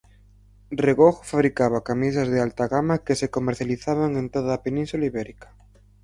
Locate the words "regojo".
0.83-1.21